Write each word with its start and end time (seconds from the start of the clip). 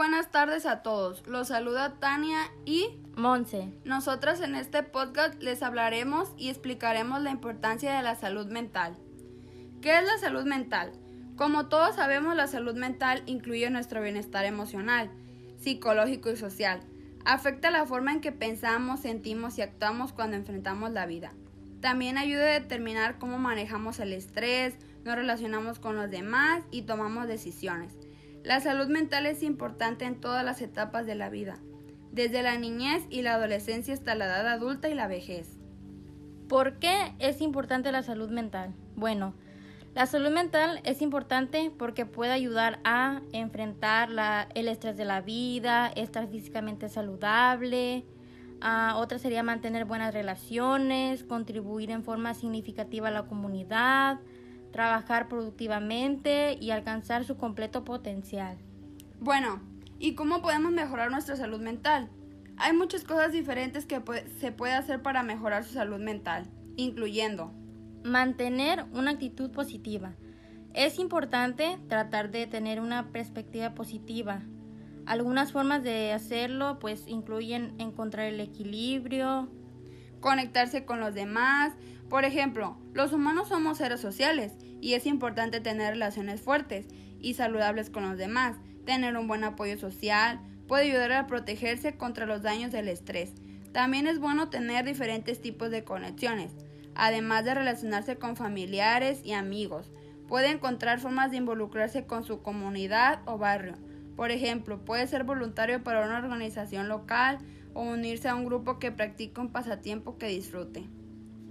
buenas 0.00 0.30
tardes 0.30 0.64
a 0.64 0.80
todos. 0.80 1.26
Los 1.26 1.48
saluda 1.48 1.96
Tania 2.00 2.50
y 2.64 2.86
Monse. 3.16 3.68
Nosotras 3.84 4.40
en 4.40 4.54
este 4.54 4.82
podcast 4.82 5.42
les 5.42 5.62
hablaremos 5.62 6.32
y 6.38 6.48
explicaremos 6.48 7.20
la 7.20 7.30
importancia 7.30 7.94
de 7.94 8.02
la 8.02 8.14
salud 8.14 8.46
mental. 8.46 8.96
¿Qué 9.82 9.98
es 9.98 10.04
la 10.06 10.16
salud 10.16 10.44
mental? 10.46 10.92
Como 11.36 11.68
todos 11.68 11.96
sabemos, 11.96 12.34
la 12.34 12.46
salud 12.46 12.74
mental 12.76 13.22
incluye 13.26 13.68
nuestro 13.68 14.00
bienestar 14.00 14.46
emocional, 14.46 15.10
psicológico 15.58 16.30
y 16.30 16.36
social. 16.36 16.80
Afecta 17.26 17.70
la 17.70 17.84
forma 17.84 18.14
en 18.14 18.22
que 18.22 18.32
pensamos, 18.32 19.00
sentimos 19.00 19.58
y 19.58 19.60
actuamos 19.60 20.14
cuando 20.14 20.38
enfrentamos 20.38 20.92
la 20.92 21.04
vida. 21.04 21.34
También 21.82 22.16
ayuda 22.16 22.44
a 22.44 22.60
determinar 22.60 23.18
cómo 23.18 23.36
manejamos 23.36 24.00
el 24.00 24.14
estrés, 24.14 24.76
nos 25.04 25.16
relacionamos 25.16 25.78
con 25.78 25.94
los 25.96 26.10
demás 26.10 26.62
y 26.70 26.82
tomamos 26.82 27.28
decisiones. 27.28 27.98
La 28.42 28.60
salud 28.60 28.88
mental 28.88 29.26
es 29.26 29.42
importante 29.42 30.06
en 30.06 30.18
todas 30.18 30.44
las 30.44 30.62
etapas 30.62 31.04
de 31.04 31.14
la 31.14 31.28
vida, 31.28 31.58
desde 32.10 32.42
la 32.42 32.56
niñez 32.56 33.04
y 33.10 33.20
la 33.20 33.34
adolescencia 33.34 33.92
hasta 33.92 34.14
la 34.14 34.26
edad 34.26 34.48
adulta 34.48 34.88
y 34.88 34.94
la 34.94 35.08
vejez. 35.08 35.58
¿Por 36.48 36.78
qué 36.78 37.12
es 37.18 37.42
importante 37.42 37.92
la 37.92 38.02
salud 38.02 38.30
mental? 38.30 38.74
Bueno, 38.96 39.34
la 39.94 40.06
salud 40.06 40.30
mental 40.30 40.80
es 40.84 41.02
importante 41.02 41.70
porque 41.76 42.06
puede 42.06 42.32
ayudar 42.32 42.80
a 42.82 43.20
enfrentar 43.32 44.08
el 44.54 44.68
estrés 44.68 44.96
de 44.96 45.04
la 45.04 45.20
vida, 45.20 45.88
estar 45.88 46.26
físicamente 46.26 46.88
saludable. 46.88 48.06
Ah, 48.62 48.94
otra 48.96 49.18
sería 49.18 49.42
mantener 49.42 49.84
buenas 49.84 50.14
relaciones, 50.14 51.24
contribuir 51.24 51.90
en 51.90 52.04
forma 52.04 52.34
significativa 52.34 53.08
a 53.08 53.10
la 53.10 53.26
comunidad, 53.26 54.20
trabajar 54.72 55.28
productivamente 55.28 56.56
y 56.60 56.70
alcanzar 56.70 57.24
su 57.24 57.36
completo 57.36 57.84
potencial. 57.84 58.58
Bueno, 59.20 59.60
¿y 59.98 60.14
cómo 60.14 60.42
podemos 60.42 60.72
mejorar 60.72 61.10
nuestra 61.10 61.36
salud 61.36 61.60
mental? 61.60 62.10
Hay 62.56 62.74
muchas 62.74 63.04
cosas 63.04 63.32
diferentes 63.32 63.86
que 63.86 64.02
se 64.38 64.52
puede 64.52 64.74
hacer 64.74 65.02
para 65.02 65.22
mejorar 65.22 65.64
su 65.64 65.74
salud 65.74 65.98
mental, 65.98 66.46
incluyendo 66.76 67.54
mantener 68.04 68.84
una 68.92 69.12
actitud 69.12 69.50
positiva. 69.50 70.14
Es 70.74 70.98
importante 70.98 71.78
tratar 71.88 72.30
de 72.30 72.46
tener 72.46 72.80
una 72.80 73.10
perspectiva 73.12 73.74
positiva. 73.74 74.42
Algunas 75.06 75.52
formas 75.52 75.82
de 75.82 76.12
hacerlo 76.12 76.78
pues 76.78 77.06
incluyen 77.08 77.74
encontrar 77.78 78.26
el 78.26 78.40
equilibrio, 78.40 79.50
conectarse 80.20 80.84
con 80.84 81.00
los 81.00 81.14
demás. 81.14 81.72
Por 82.08 82.24
ejemplo, 82.24 82.76
los 82.94 83.12
humanos 83.12 83.48
somos 83.48 83.78
seres 83.78 84.00
sociales 84.00 84.52
y 84.80 84.94
es 84.94 85.06
importante 85.06 85.60
tener 85.60 85.92
relaciones 85.92 86.40
fuertes 86.40 86.86
y 87.20 87.34
saludables 87.34 87.90
con 87.90 88.08
los 88.08 88.18
demás. 88.18 88.56
Tener 88.84 89.16
un 89.16 89.28
buen 89.28 89.44
apoyo 89.44 89.78
social 89.78 90.40
puede 90.66 90.84
ayudar 90.84 91.12
a 91.12 91.26
protegerse 91.26 91.96
contra 91.96 92.26
los 92.26 92.42
daños 92.42 92.72
del 92.72 92.88
estrés. 92.88 93.32
También 93.72 94.06
es 94.06 94.18
bueno 94.18 94.50
tener 94.50 94.84
diferentes 94.84 95.40
tipos 95.40 95.70
de 95.70 95.84
conexiones, 95.84 96.52
además 96.94 97.44
de 97.44 97.54
relacionarse 97.54 98.16
con 98.16 98.36
familiares 98.36 99.20
y 99.24 99.32
amigos. 99.32 99.90
Puede 100.26 100.50
encontrar 100.50 101.00
formas 101.00 101.30
de 101.30 101.38
involucrarse 101.38 102.06
con 102.06 102.24
su 102.24 102.42
comunidad 102.42 103.20
o 103.26 103.38
barrio. 103.38 103.74
Por 104.16 104.30
ejemplo, 104.30 104.84
puede 104.84 105.06
ser 105.06 105.24
voluntario 105.24 105.82
para 105.82 106.04
una 106.04 106.18
organización 106.18 106.88
local 106.88 107.38
o 107.74 107.82
unirse 107.82 108.28
a 108.28 108.34
un 108.34 108.44
grupo 108.44 108.78
que 108.78 108.92
practique 108.92 109.40
un 109.40 109.50
pasatiempo 109.50 110.18
que 110.18 110.26
disfrute. 110.26 110.84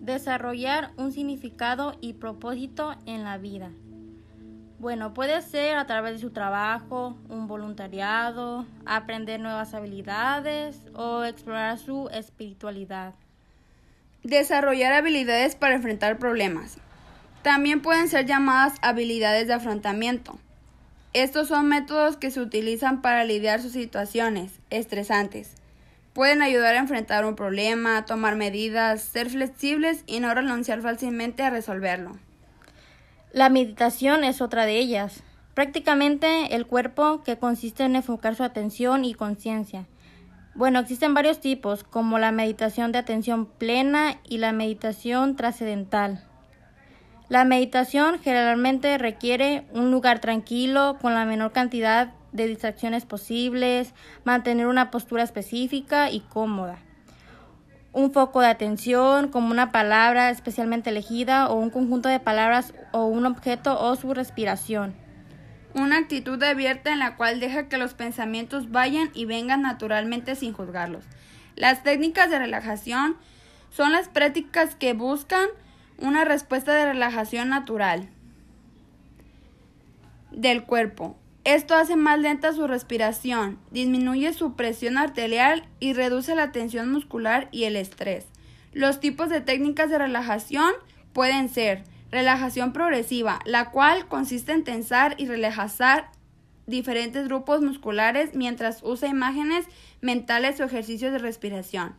Desarrollar 0.00 0.92
un 0.96 1.12
significado 1.12 1.96
y 2.00 2.14
propósito 2.14 2.96
en 3.06 3.24
la 3.24 3.38
vida. 3.38 3.70
Bueno, 4.78 5.12
puede 5.12 5.42
ser 5.42 5.76
a 5.76 5.86
través 5.86 6.12
de 6.14 6.18
su 6.20 6.30
trabajo, 6.30 7.18
un 7.28 7.48
voluntariado, 7.48 8.64
aprender 8.86 9.40
nuevas 9.40 9.74
habilidades 9.74 10.80
o 10.94 11.24
explorar 11.24 11.78
su 11.78 12.08
espiritualidad. 12.10 13.14
Desarrollar 14.22 14.92
habilidades 14.92 15.56
para 15.56 15.74
enfrentar 15.74 16.18
problemas. 16.18 16.78
También 17.42 17.82
pueden 17.82 18.08
ser 18.08 18.26
llamadas 18.26 18.78
habilidades 18.80 19.48
de 19.48 19.54
afrontamiento. 19.54 20.38
Estos 21.12 21.48
son 21.48 21.68
métodos 21.68 22.16
que 22.16 22.30
se 22.30 22.40
utilizan 22.40 23.02
para 23.02 23.24
lidiar 23.24 23.60
sus 23.60 23.72
situaciones 23.72 24.60
estresantes 24.70 25.56
Pueden 26.18 26.42
ayudar 26.42 26.74
a 26.74 26.80
enfrentar 26.80 27.24
un 27.24 27.36
problema, 27.36 28.04
tomar 28.04 28.34
medidas, 28.34 29.02
ser 29.02 29.30
flexibles 29.30 30.02
y 30.04 30.18
no 30.18 30.34
renunciar 30.34 30.82
fácilmente 30.82 31.44
a 31.44 31.50
resolverlo. 31.50 32.18
La 33.30 33.50
meditación 33.50 34.24
es 34.24 34.42
otra 34.42 34.66
de 34.66 34.80
ellas. 34.80 35.22
Prácticamente 35.54 36.56
el 36.56 36.66
cuerpo 36.66 37.22
que 37.22 37.38
consiste 37.38 37.84
en 37.84 37.94
enfocar 37.94 38.34
su 38.34 38.42
atención 38.42 39.04
y 39.04 39.14
conciencia. 39.14 39.86
Bueno, 40.56 40.80
existen 40.80 41.14
varios 41.14 41.38
tipos, 41.38 41.84
como 41.84 42.18
la 42.18 42.32
meditación 42.32 42.90
de 42.90 42.98
atención 42.98 43.46
plena 43.46 44.18
y 44.28 44.38
la 44.38 44.50
meditación 44.50 45.36
trascendental. 45.36 46.24
La 47.28 47.44
meditación 47.44 48.18
generalmente 48.18 48.98
requiere 48.98 49.68
un 49.72 49.92
lugar 49.92 50.18
tranquilo 50.18 50.98
con 51.00 51.14
la 51.14 51.24
menor 51.24 51.52
cantidad 51.52 52.12
de 52.32 52.46
distracciones 52.46 53.04
posibles, 53.04 53.94
mantener 54.24 54.66
una 54.66 54.90
postura 54.90 55.22
específica 55.22 56.10
y 56.10 56.20
cómoda. 56.20 56.78
Un 57.92 58.12
foco 58.12 58.40
de 58.40 58.48
atención, 58.48 59.28
como 59.28 59.50
una 59.50 59.72
palabra 59.72 60.30
especialmente 60.30 60.90
elegida 60.90 61.48
o 61.48 61.54
un 61.54 61.70
conjunto 61.70 62.08
de 62.08 62.20
palabras 62.20 62.74
o 62.92 63.06
un 63.06 63.26
objeto 63.26 63.80
o 63.80 63.96
su 63.96 64.14
respiración. 64.14 64.94
Una 65.74 65.98
actitud 65.98 66.42
abierta 66.42 66.92
en 66.92 66.98
la 66.98 67.16
cual 67.16 67.40
deja 67.40 67.68
que 67.68 67.78
los 67.78 67.94
pensamientos 67.94 68.70
vayan 68.70 69.10
y 69.14 69.24
vengan 69.24 69.62
naturalmente 69.62 70.34
sin 70.34 70.52
juzgarlos. 70.52 71.04
Las 71.56 71.82
técnicas 71.82 72.30
de 72.30 72.38
relajación 72.38 73.16
son 73.70 73.92
las 73.92 74.08
prácticas 74.08 74.74
que 74.74 74.92
buscan 74.92 75.48
una 75.98 76.24
respuesta 76.24 76.74
de 76.74 76.86
relajación 76.86 77.48
natural 77.48 78.08
del 80.30 80.64
cuerpo, 80.64 81.16
esto 81.44 81.74
hace 81.74 81.96
más 81.96 82.18
lenta 82.18 82.52
su 82.52 82.66
respiración, 82.66 83.58
disminuye 83.70 84.32
su 84.32 84.54
presión 84.54 84.98
arterial 84.98 85.66
y 85.80 85.92
reduce 85.92 86.34
la 86.34 86.52
tensión 86.52 86.92
muscular 86.92 87.48
y 87.52 87.64
el 87.64 87.76
estrés. 87.76 88.26
Los 88.72 89.00
tipos 89.00 89.30
de 89.30 89.40
técnicas 89.40 89.90
de 89.90 89.98
relajación 89.98 90.72
pueden 91.12 91.48
ser 91.48 91.84
relajación 92.10 92.72
progresiva, 92.72 93.40
la 93.44 93.70
cual 93.70 94.08
consiste 94.08 94.52
en 94.52 94.64
tensar 94.64 95.14
y 95.18 95.26
relajar 95.26 96.10
diferentes 96.66 97.26
grupos 97.26 97.62
musculares 97.62 98.34
mientras 98.34 98.82
usa 98.82 99.08
imágenes 99.08 99.64
mentales 100.00 100.60
o 100.60 100.64
ejercicios 100.64 101.12
de 101.12 101.18
respiración. 101.18 101.94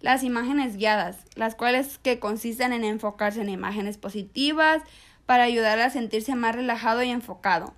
Las 0.00 0.22
imágenes 0.22 0.76
guiadas, 0.76 1.24
las 1.34 1.54
cuales 1.54 1.98
que 1.98 2.18
consisten 2.18 2.72
en 2.72 2.84
enfocarse 2.84 3.40
en 3.40 3.48
imágenes 3.48 3.98
positivas 3.98 4.82
para 5.26 5.44
ayudar 5.44 5.78
a 5.78 5.90
sentirse 5.90 6.34
más 6.34 6.54
relajado 6.54 7.02
y 7.02 7.10
enfocado. 7.10 7.74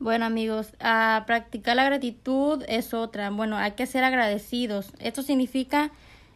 Bueno 0.00 0.26
amigos, 0.26 0.74
a 0.78 1.24
practicar 1.26 1.74
la 1.74 1.84
gratitud 1.84 2.62
es 2.68 2.94
otra. 2.94 3.30
Bueno, 3.30 3.56
hay 3.56 3.72
que 3.72 3.86
ser 3.86 4.04
agradecidos. 4.04 4.92
Esto 5.00 5.22
significa 5.22 5.90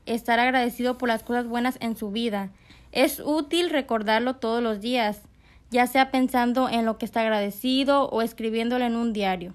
estar 0.05 0.41
agradecido 0.41 0.99
por 0.99 1.09
las 1.09 1.23
cosas 1.23 1.47
buenas 1.47 1.79
en 1.81 1.97
su 1.97 2.11
vida. 2.11 2.51
Es 2.91 3.21
útil 3.25 3.71
recordarlo 3.71 4.35
todos 4.35 4.63
los 4.65 4.81
días, 4.81 5.23
ya 5.71 5.87
sea 5.87 6.11
pensando 6.11 6.69
en 6.69 6.85
lo 6.85 6.99
que 6.99 7.05
está 7.05 7.21
agradecido 7.21 8.09
o 8.09 8.21
escribiéndolo 8.21 8.85
en 8.85 8.97
un 8.97 9.13
diario. 9.13 9.55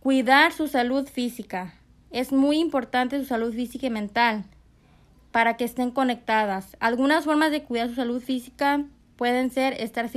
Cuidar 0.00 0.52
su 0.52 0.66
salud 0.66 1.06
física. 1.06 1.74
Es 2.10 2.32
muy 2.32 2.58
importante 2.58 3.18
su 3.18 3.26
salud 3.26 3.52
física 3.52 3.88
y 3.88 3.90
mental 3.90 4.44
para 5.32 5.58
que 5.58 5.64
estén 5.64 5.90
conectadas. 5.90 6.78
Algunas 6.80 7.26
formas 7.26 7.50
de 7.50 7.62
cuidar 7.62 7.90
su 7.90 7.94
salud 7.96 8.22
física 8.22 8.84
pueden 9.16 9.50
ser 9.50 9.74
estar 9.74 10.08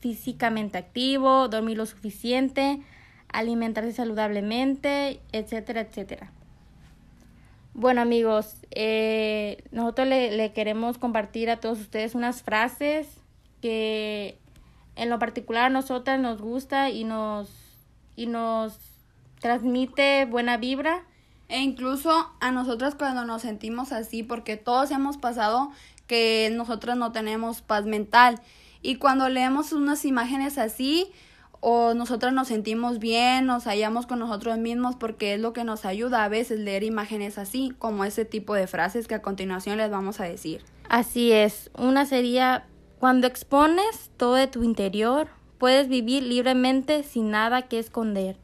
físicamente 0.00 0.78
activo, 0.78 1.48
dormir 1.48 1.76
lo 1.76 1.86
suficiente, 1.86 2.80
alimentarse 3.28 3.92
saludablemente, 3.92 5.20
etcétera, 5.32 5.82
etcétera. 5.82 6.32
Bueno 7.74 8.00
amigos, 8.00 8.56
eh, 8.72 9.62
nosotros 9.70 10.08
le, 10.08 10.52
queremos 10.52 10.98
compartir 10.98 11.50
a 11.50 11.60
todos 11.60 11.78
ustedes 11.78 12.14
unas 12.14 12.42
frases 12.42 13.06
que 13.62 14.38
en 14.96 15.10
lo 15.10 15.18
particular 15.18 15.66
a 15.66 15.68
nosotras 15.68 16.18
nos 16.18 16.40
gusta 16.40 16.90
y 16.90 17.04
nos, 17.04 17.48
y 18.16 18.26
nos 18.26 18.78
transmite 19.40 20.24
buena 20.24 20.56
vibra. 20.56 21.04
E 21.48 21.60
incluso 21.60 22.30
a 22.40 22.50
nosotras 22.50 22.94
cuando 22.94 23.24
nos 23.24 23.42
sentimos 23.42 23.92
así, 23.92 24.22
porque 24.22 24.56
todos 24.56 24.90
hemos 24.90 25.16
pasado 25.16 25.70
que 26.06 26.50
nosotras 26.52 26.96
no 26.96 27.12
tenemos 27.12 27.62
paz 27.62 27.86
mental 27.86 28.40
y 28.82 28.96
cuando 28.96 29.28
leemos 29.28 29.72
unas 29.72 30.04
imágenes 30.04 30.58
así, 30.58 31.10
o 31.60 31.94
nosotros 31.94 32.32
nos 32.32 32.48
sentimos 32.48 32.98
bien, 32.98 33.46
nos 33.46 33.64
hallamos 33.64 34.06
con 34.06 34.20
nosotros 34.20 34.58
mismos 34.58 34.94
porque 34.96 35.34
es 35.34 35.40
lo 35.40 35.52
que 35.52 35.64
nos 35.64 35.84
ayuda 35.84 36.24
a 36.24 36.28
veces 36.28 36.60
leer 36.60 36.84
imágenes 36.84 37.36
así, 37.36 37.72
como 37.78 38.04
ese 38.04 38.24
tipo 38.24 38.54
de 38.54 38.66
frases 38.66 39.08
que 39.08 39.16
a 39.16 39.22
continuación 39.22 39.78
les 39.78 39.90
vamos 39.90 40.20
a 40.20 40.24
decir. 40.24 40.62
Así 40.88 41.32
es, 41.32 41.70
una 41.76 42.06
sería 42.06 42.66
cuando 42.98 43.26
expones 43.26 44.10
todo 44.16 44.34
de 44.34 44.46
tu 44.46 44.62
interior, 44.62 45.28
puedes 45.58 45.88
vivir 45.88 46.22
libremente 46.22 47.02
sin 47.02 47.30
nada 47.30 47.62
que 47.62 47.78
esconder. 47.78 48.36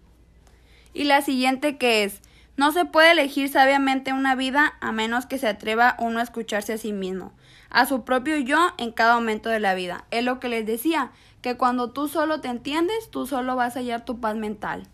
Y 0.93 1.05
la 1.05 1.23
siguiente 1.23 1.77
que 1.77 2.05
es, 2.05 2.21
no 2.57 2.73
se 2.73 2.85
puede 2.85 3.13
elegir 3.13 3.49
sabiamente 3.49 4.13
una 4.13 4.35
vida 4.35 4.75
a 4.81 4.93
menos 4.93 5.27
que 5.27 5.39
se 5.39 5.49
atreva 5.49 5.97
uno 5.99 6.21
a 6.21 6.23
escucharse 6.23 6.75
a 6.75 6.79
sí 6.79 6.93
mismo, 6.93 7.33
a 7.71 7.87
su 7.87 8.05
propio 8.05 8.37
yo 8.39 8.73
en 8.79 8.93
cada 8.93 9.15
momento 9.15 9.49
de 9.49 9.61
la 9.61 9.75
vida. 9.75 10.05
Es 10.11 10.25
lo 10.25 10.39
que 10.41 10.49
les 10.49 10.65
decía, 10.67 11.11
que 11.45 11.57
cuando 11.57 11.91
tú 11.91 12.09
solo 12.09 12.41
te 12.41 12.49
entiendes, 12.49 13.11
tú 13.11 13.27
solo 13.27 13.55
vas 13.55 13.77
a 13.77 13.81
hallar 13.81 14.05
tu 14.05 14.19
paz 14.19 14.35
mental. 14.35 14.89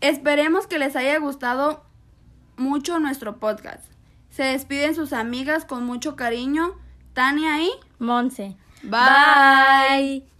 Esperemos 0.00 0.66
que 0.66 0.78
les 0.78 0.96
haya 0.96 1.18
gustado 1.18 1.84
mucho 2.56 2.98
nuestro 2.98 3.38
podcast. 3.38 3.84
Se 4.30 4.42
despiden 4.42 4.94
sus 4.94 5.12
amigas 5.12 5.64
con 5.64 5.84
mucho 5.84 6.16
cariño, 6.16 6.74
Tania 7.12 7.62
y 7.62 7.70
Monse. 7.98 8.56
Bye. 8.82 10.37